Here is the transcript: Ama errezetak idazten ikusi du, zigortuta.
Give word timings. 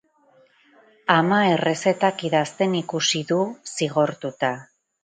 Ama 1.17 1.39
errezetak 1.57 2.27
idazten 2.31 2.75
ikusi 2.83 3.25
du, 3.35 3.39
zigortuta. 3.79 4.53